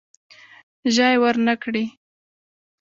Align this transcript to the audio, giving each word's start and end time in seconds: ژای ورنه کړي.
ژای 0.93 1.15
ورنه 1.23 1.53
کړي. 1.63 1.85